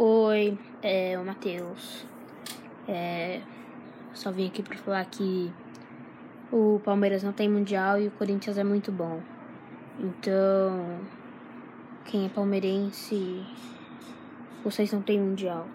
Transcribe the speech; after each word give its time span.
Oi, 0.00 0.56
é 0.80 1.18
o 1.18 1.24
Matheus. 1.24 2.06
É, 2.86 3.40
só 4.14 4.30
vim 4.30 4.46
aqui 4.46 4.62
para 4.62 4.78
falar 4.78 5.04
que 5.06 5.52
o 6.52 6.80
Palmeiras 6.84 7.24
não 7.24 7.32
tem 7.32 7.48
mundial 7.48 8.00
e 8.00 8.06
o 8.06 8.12
Corinthians 8.12 8.56
é 8.58 8.62
muito 8.62 8.92
bom. 8.92 9.20
Então, 9.98 11.00
quem 12.04 12.26
é 12.26 12.28
palmeirense, 12.28 13.44
vocês 14.62 14.92
não 14.92 15.02
têm 15.02 15.18
mundial. 15.18 15.66